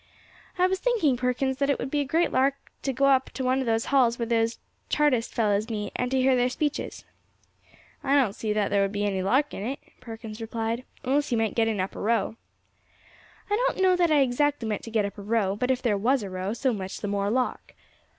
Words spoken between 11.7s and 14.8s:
up a row." "I don't know that I exactly